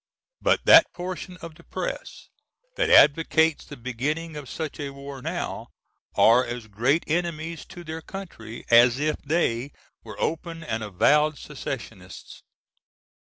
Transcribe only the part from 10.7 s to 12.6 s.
avowed secessionists.